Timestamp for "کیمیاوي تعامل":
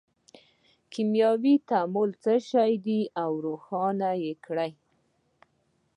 0.91-2.09